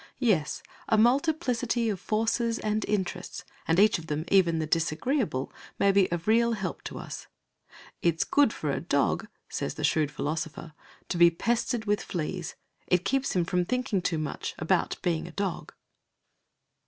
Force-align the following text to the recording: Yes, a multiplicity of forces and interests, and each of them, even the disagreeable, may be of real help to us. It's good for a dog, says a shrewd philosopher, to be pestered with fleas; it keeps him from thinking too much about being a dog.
Yes, 0.17 0.63
a 0.89 0.97
multiplicity 0.97 1.87
of 1.87 1.99
forces 1.99 2.57
and 2.57 2.83
interests, 2.85 3.45
and 3.67 3.79
each 3.79 3.99
of 3.99 4.07
them, 4.07 4.25
even 4.29 4.57
the 4.57 4.65
disagreeable, 4.65 5.53
may 5.77 5.91
be 5.91 6.11
of 6.11 6.27
real 6.27 6.53
help 6.53 6.83
to 6.85 6.97
us. 6.97 7.27
It's 8.01 8.23
good 8.23 8.51
for 8.51 8.71
a 8.71 8.81
dog, 8.81 9.27
says 9.47 9.77
a 9.77 9.83
shrewd 9.83 10.09
philosopher, 10.09 10.73
to 11.09 11.17
be 11.19 11.29
pestered 11.29 11.85
with 11.85 12.01
fleas; 12.01 12.55
it 12.87 13.05
keeps 13.05 13.35
him 13.35 13.45
from 13.45 13.63
thinking 13.63 14.01
too 14.01 14.17
much 14.17 14.55
about 14.57 14.97
being 15.03 15.27
a 15.27 15.31
dog. 15.33 15.71